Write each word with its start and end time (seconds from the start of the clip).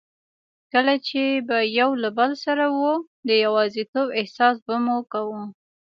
کله 0.73 0.93
چي 1.07 1.23
به 1.47 1.57
یو 1.79 1.89
له 2.03 2.09
بل 2.17 2.31
سره 2.45 2.65
وو، 2.75 2.93
د 3.27 3.29
یوازیتوب 3.43 4.07
احساس 4.19 4.55
به 4.65 4.75
مو 4.85 4.97
کاوه. 5.11 5.43